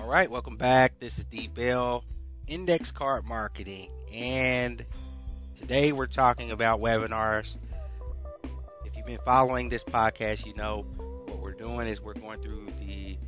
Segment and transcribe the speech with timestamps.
[0.00, 0.98] All right, welcome back.
[1.00, 2.04] This is D Bell,
[2.46, 4.80] Index Card Marketing, and
[5.60, 7.56] today we're talking about webinars.
[8.84, 10.86] If you've been following this podcast, you know
[11.26, 13.18] what we're doing is we're going through the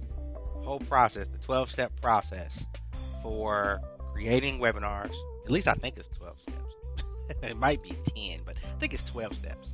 [0.65, 2.65] whole process, the 12 step process
[3.23, 3.81] for
[4.13, 5.13] creating webinars.
[5.45, 6.75] At least I think it's 12 steps.
[7.43, 9.73] it might be 10, but I think it's 12 steps.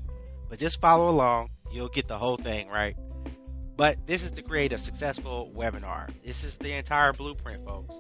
[0.49, 2.97] But just follow along, you'll get the whole thing, right?
[3.77, 6.11] But this is to create a successful webinar.
[6.25, 7.95] This is the entire blueprint, folks.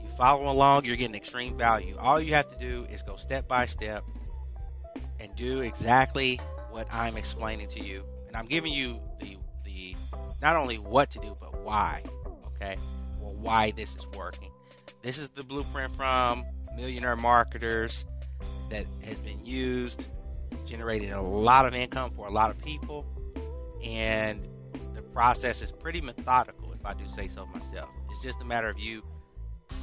[0.00, 1.96] You follow along, you're getting extreme value.
[1.98, 4.04] All you have to do is go step by step
[5.18, 6.38] and do exactly
[6.70, 8.04] what I'm explaining to you.
[8.26, 9.96] And I'm giving you the the
[10.40, 12.02] not only what to do, but why.
[12.56, 12.76] Okay?
[13.20, 14.50] Well, why this is working.
[15.02, 16.44] This is the blueprint from
[16.76, 18.04] millionaire marketers
[18.70, 20.04] that has been used,
[20.66, 23.06] generated a lot of income for a lot of people,
[23.82, 24.40] and
[25.18, 27.90] process is pretty methodical, if I do say so myself.
[28.08, 29.02] It's just a matter of you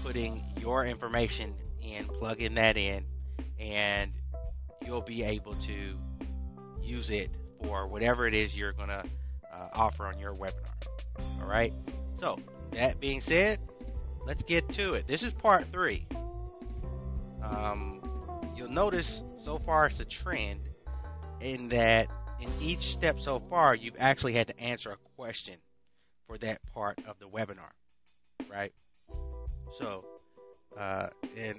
[0.02, 3.04] putting your information in, plugging that in,
[3.60, 4.18] and
[4.86, 6.00] you'll be able to
[6.82, 9.04] use it for whatever it is you're going to
[9.54, 10.72] uh, offer on your webinar.
[11.42, 11.74] All right.
[12.18, 12.38] So,
[12.72, 13.60] that being said,
[14.26, 15.06] let's get to it.
[15.06, 16.08] This is part three.
[17.44, 18.00] Um,
[18.56, 20.62] you'll notice so far it's a trend
[21.42, 22.08] in that
[22.40, 25.56] in each step so far, you've actually had to answer a question
[26.28, 27.72] for that part of the webinar,
[28.52, 28.74] right?
[29.80, 30.04] So,
[30.78, 31.56] uh, in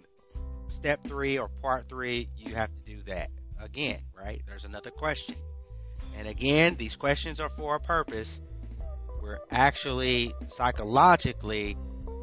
[0.68, 4.42] step three or part three, you have to do that again, right?
[4.46, 5.34] There's another question.
[6.18, 8.40] And again, these questions are for a purpose.
[9.22, 11.76] We're actually psychologically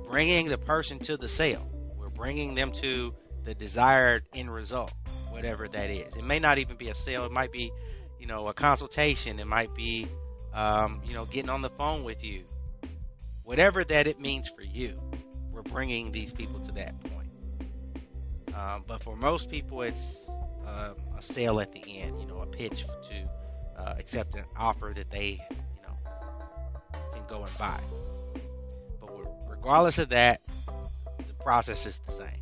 [0.10, 1.70] bringing the person to the sale.
[1.98, 4.94] We're bringing them to the desired end result,
[5.30, 6.16] whatever that is.
[6.16, 7.26] It may not even be a sale.
[7.26, 7.72] It might be
[8.24, 9.38] you know, a consultation.
[9.38, 10.06] It might be,
[10.54, 12.46] um, you know, getting on the phone with you.
[13.44, 14.94] Whatever that it means for you,
[15.52, 17.28] we're bringing these people to that point.
[18.56, 20.20] Um, but for most people, it's
[20.66, 24.94] uh, a sale at the end, you know, a pitch to uh, accept an offer
[24.96, 25.98] that they, you know,
[27.12, 27.82] can go and buy.
[29.02, 29.12] But
[29.50, 30.40] regardless of that,
[31.18, 32.40] the process is the same.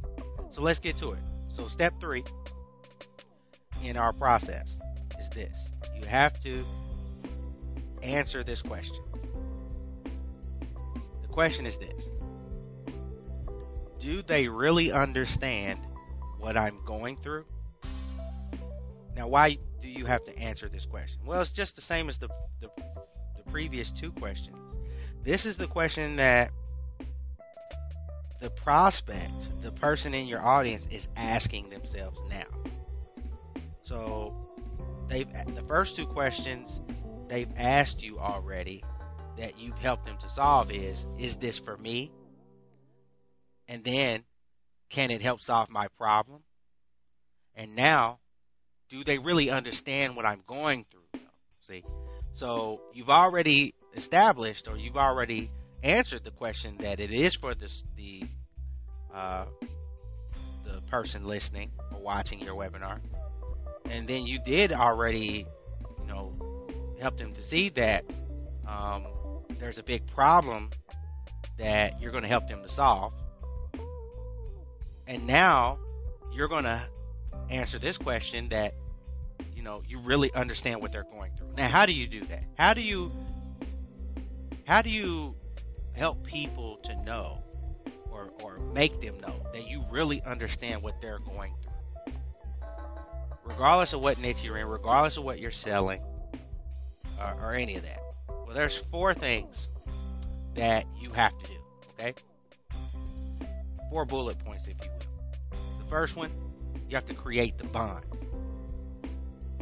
[0.51, 1.23] So let's get to it.
[1.55, 2.23] So step three
[3.83, 4.75] in our process
[5.19, 5.60] is this
[6.01, 6.63] you have to
[8.01, 9.01] answer this question.
[11.21, 12.05] The question is this
[13.99, 15.79] Do they really understand
[16.39, 17.45] what I'm going through?
[19.15, 21.19] Now, why do you have to answer this question?
[21.25, 22.29] Well, it's just the same as the,
[22.61, 22.69] the,
[23.37, 24.57] the previous two questions.
[25.21, 26.51] This is the question that
[28.41, 29.31] the prospect,
[29.61, 32.45] the person in your audience, is asking themselves now.
[33.83, 34.33] So
[35.11, 36.79] they've the first two questions
[37.27, 38.83] they've asked you already
[39.37, 42.11] that you've helped them to solve is is this for me?
[43.67, 44.23] And then
[44.89, 46.41] can it help solve my problem?
[47.55, 48.19] And now
[48.89, 51.21] do they really understand what I'm going through?
[51.67, 51.83] See?
[52.33, 55.49] So you've already established or you've already
[55.83, 58.23] answered the question that it is for the the
[59.13, 59.45] uh,
[60.63, 62.99] the person listening or watching your webinar
[63.91, 65.45] and then you did already,
[65.99, 66.33] you know,
[66.99, 68.05] help them to see that
[68.67, 69.05] um,
[69.59, 70.69] there's a big problem
[71.57, 73.13] that you're going to help them to solve.
[75.07, 75.77] And now
[76.33, 76.81] you're going to
[77.49, 78.71] answer this question that,
[79.55, 81.49] you know, you really understand what they're going through.
[81.57, 82.43] Now, how do you do that?
[82.57, 83.11] How do you,
[84.65, 85.35] how do you
[85.93, 87.43] help people to know
[88.09, 91.70] or, or make them know that you really understand what they're going through?
[93.51, 95.99] Regardless of what niche you're in, regardless of what you're selling,
[97.19, 98.01] or, or any of that.
[98.29, 99.89] Well, there's four things
[100.55, 101.57] that you have to do.
[101.93, 102.13] Okay,
[103.89, 105.57] four bullet points, if you will.
[105.79, 106.29] The first one,
[106.89, 108.05] you have to create the bond.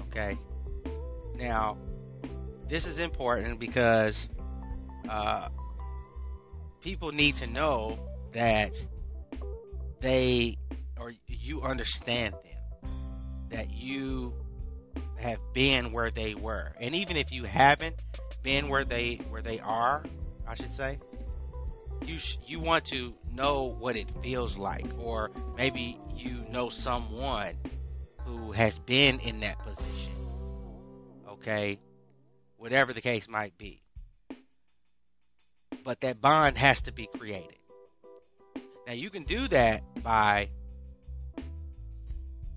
[0.10, 0.36] Okay.
[1.36, 1.78] Now,
[2.68, 4.28] this is important because
[5.08, 5.50] uh,
[6.82, 7.98] people need to know
[8.34, 8.74] that
[10.00, 10.58] they
[11.00, 12.60] or you understand them
[13.50, 14.34] that you
[15.18, 16.72] have been where they were.
[16.80, 18.04] And even if you haven't
[18.44, 20.04] been where they where they are,
[20.48, 20.98] I should say,
[22.06, 27.56] you sh- you want to know what it feels like or maybe you know someone
[28.26, 30.14] who has been in that position.
[31.30, 31.80] Okay?
[32.58, 33.80] Whatever the case might be.
[35.84, 37.56] But that bond has to be created.
[38.88, 40.48] Now you can do that by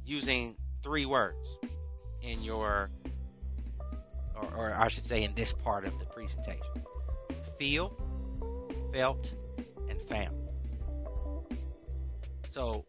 [0.04, 1.58] using three words
[2.22, 2.90] in your,
[4.34, 6.66] or, or I should say, in this part of the presentation
[7.58, 7.96] feel,
[8.92, 9.30] felt,
[9.88, 10.36] and found.
[12.50, 12.84] So,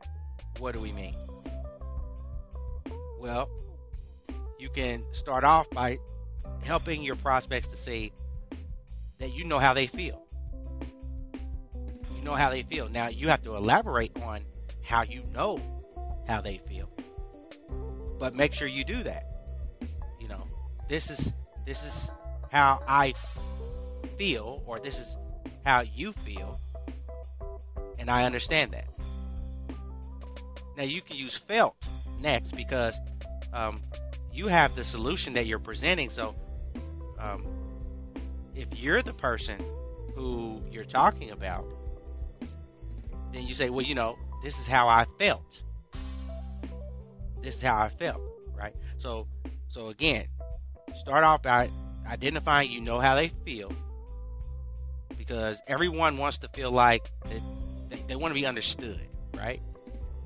[0.59, 1.13] what do we mean?
[3.19, 3.49] Well,
[4.59, 5.99] you can start off by
[6.63, 8.11] helping your prospects to see
[9.19, 10.25] that you know how they feel.
[12.17, 12.89] You know how they feel.
[12.89, 14.41] Now, you have to elaborate on
[14.81, 15.57] how you know
[16.27, 16.89] how they feel.
[18.23, 19.25] But make sure you do that.
[20.17, 20.45] You know,
[20.87, 21.33] this is
[21.65, 22.09] this is
[22.53, 23.15] how I
[24.17, 25.17] feel or this is
[25.65, 26.57] how you feel
[27.99, 28.85] and I understand that.
[30.77, 31.75] Now you can use felt
[32.21, 32.93] next because
[33.51, 33.75] um,
[34.31, 36.09] you have the solution that you're presenting.
[36.09, 36.33] So
[37.19, 37.45] um,
[38.55, 39.57] if you're the person
[40.15, 41.65] who you're talking about,
[43.33, 44.15] then you say, well, you know,
[44.45, 45.62] this is how I felt.
[47.43, 48.21] This is how I felt,
[48.55, 48.75] right?
[48.97, 49.27] So,
[49.67, 50.25] so again,
[50.95, 51.69] start off by
[52.07, 53.69] identifying you know how they feel
[55.17, 58.99] because everyone wants to feel like they, they want to be understood,
[59.35, 59.61] right?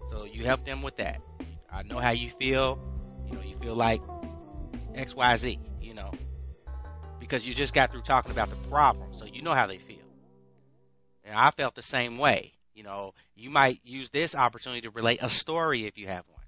[0.10, 1.22] So you help them with that.
[1.72, 2.80] I know how you feel.
[3.26, 4.02] You know, you feel like
[4.96, 5.60] X, Y, Z.
[5.82, 6.12] You know,
[7.20, 9.98] because you just got through talking about the problem, so you know how they feel.
[11.24, 12.54] And I felt the same way.
[12.74, 16.44] You know, you might use this opportunity to relate a story if you have one,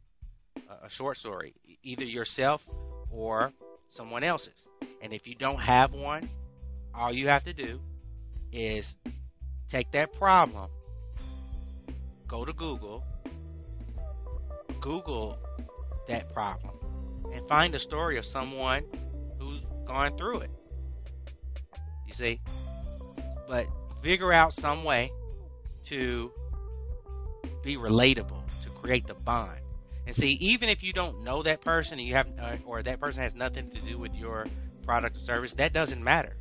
[0.84, 2.64] a, short story, either yourself
[3.12, 3.52] or
[3.90, 4.54] someone else's.
[5.02, 6.24] And if you don't have one,
[6.94, 7.80] all you have to do
[8.52, 8.96] is
[9.70, 10.70] take that problem,
[12.28, 13.04] go to Google,
[14.82, 15.38] Google
[16.08, 16.74] that problem,
[17.34, 18.84] and find a story of someone
[19.40, 20.52] who's gone through it.
[22.08, 22.42] You see?
[23.48, 23.68] But
[24.04, 25.12] figure out some way
[25.86, 26.32] to
[27.64, 29.60] be relatable, to create the bond.
[30.10, 33.22] And see, even if you don't know that person you have, uh, or that person
[33.22, 34.44] has nothing to do with your
[34.84, 36.36] product or service, that doesn't matter.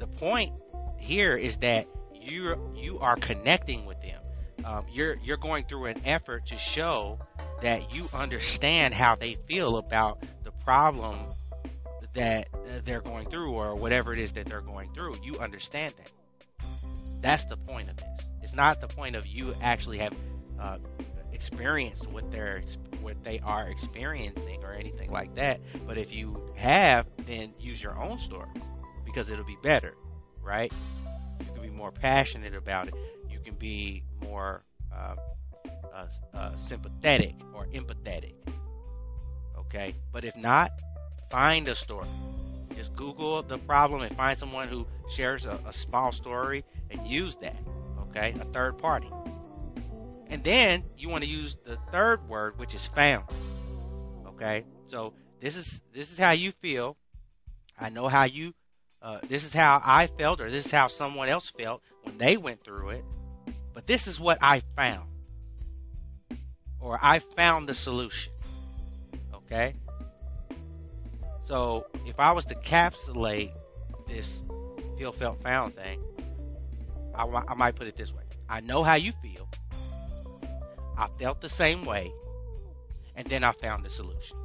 [0.00, 0.52] The point
[0.98, 4.20] here is that you you are connecting with them.
[4.64, 7.20] Um, you're you're going through an effort to show
[7.62, 11.16] that you understand how they feel about the problem
[12.14, 12.48] that
[12.84, 15.14] they're going through or whatever it is that they're going through.
[15.22, 16.10] You understand that.
[17.22, 18.26] That's the point of this.
[18.42, 20.16] It's not the point of you actually have
[20.58, 20.78] uh,
[21.34, 22.62] experienced what they're
[23.02, 25.60] what they are experiencing or anything like that.
[25.86, 28.48] But if you have, then use your own story
[29.04, 29.94] because it'll be better,
[30.42, 30.72] right?
[31.40, 32.94] You can be more passionate about it.
[33.28, 34.60] You can be more
[34.94, 35.16] uh,
[35.94, 38.34] uh, uh, sympathetic or empathetic.
[39.58, 40.70] Okay, but if not,
[41.30, 42.06] find a story.
[42.76, 47.36] Just Google the problem and find someone who shares a, a small story and use
[47.36, 47.56] that.
[48.08, 49.08] Okay, a third party.
[50.28, 53.24] And then you want to use the third word, which is found.
[54.28, 56.96] Okay, so this is this is how you feel.
[57.78, 58.54] I know how you.
[59.02, 62.36] Uh, this is how I felt, or this is how someone else felt when they
[62.36, 63.04] went through it.
[63.74, 65.08] But this is what I found,
[66.80, 68.32] or I found the solution.
[69.34, 69.74] Okay.
[71.44, 73.50] So if I was to capsulate
[74.06, 74.42] this
[74.96, 76.02] feel, felt, found thing,
[77.14, 79.48] I, I might put it this way: I know how you feel.
[80.96, 82.12] I felt the same way,
[83.16, 84.36] and then I found the solution.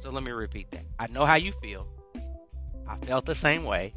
[0.00, 0.84] So let me repeat that.
[0.98, 1.86] I know how you feel.
[2.88, 3.92] I felt the same way,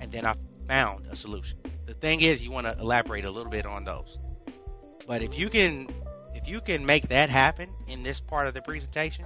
[0.00, 0.34] and then I
[0.66, 1.58] found a solution.
[1.86, 4.16] The thing is, you want to elaborate a little bit on those.
[5.06, 5.86] But if you can,
[6.34, 9.24] if you can make that happen in this part of the presentation,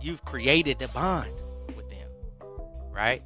[0.00, 1.30] you've created the bond
[1.76, 2.06] with them,
[2.90, 3.22] right?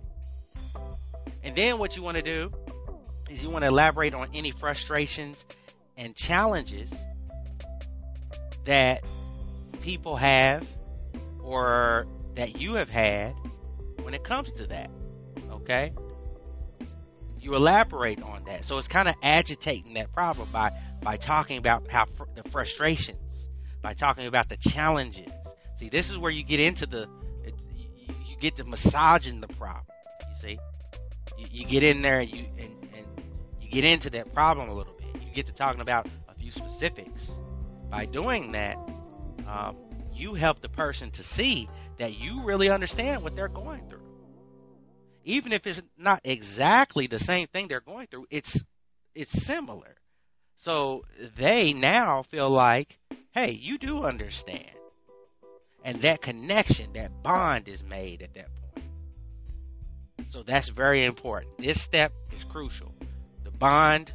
[1.42, 2.50] And then what you want to do
[3.30, 5.44] is you want to elaborate on any frustrations
[5.96, 6.94] and challenges
[8.64, 9.06] that
[9.82, 10.66] people have
[11.42, 13.32] or that you have had
[14.02, 14.90] when it comes to that.
[15.50, 15.92] Okay?
[17.40, 18.64] You elaborate on that.
[18.64, 20.72] So it's kind of agitating that problem by
[21.02, 23.20] by talking about how fr- the frustrations,
[23.82, 25.30] by talking about the challenges.
[25.76, 27.02] See, this is where you get into the
[27.44, 27.86] it, you,
[28.26, 29.84] you, get to massaging the problem.
[30.20, 30.58] You see,
[31.38, 33.06] you, you get in there and you and, and
[33.60, 34.95] you get into that problem a little
[35.36, 37.30] get to talking about a few specifics.
[37.90, 38.76] By doing that,
[39.46, 39.76] um,
[40.12, 44.00] you help the person to see that you really understand what they're going through.
[45.24, 48.64] Even if it's not exactly the same thing they're going through, it's
[49.14, 49.96] it's similar.
[50.58, 51.02] So
[51.36, 52.96] they now feel like,
[53.34, 54.70] hey, you do understand.
[55.84, 58.86] And that connection, that bond is made at that point.
[60.30, 61.58] So that's very important.
[61.58, 62.92] This step is crucial.
[63.44, 64.12] The bond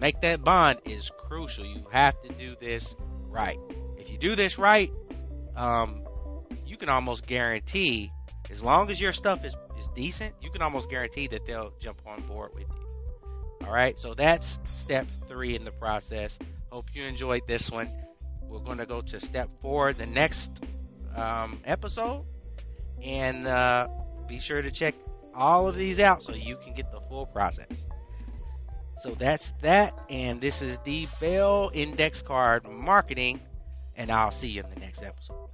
[0.00, 1.66] make that bond is crucial.
[1.66, 2.96] You have to do this
[3.28, 3.58] right.
[3.98, 4.90] If you do this right,
[5.56, 6.02] um,
[6.66, 8.10] you can almost guarantee,
[8.50, 11.98] as long as your stuff is, is decent, you can almost guarantee that they'll jump
[12.06, 13.66] on board with you.
[13.66, 16.36] All right, so that's step three in the process.
[16.70, 17.88] Hope you enjoyed this one.
[18.42, 20.50] We're going to go to step four, the next
[21.14, 22.24] um, episode,
[23.02, 23.86] and uh,
[24.28, 24.94] be sure to check
[25.34, 27.68] all of these out so you can get the full process.
[29.00, 33.40] So that's that, and this is D Bell Index Card Marketing,
[33.96, 35.48] and I'll see you in the next episode.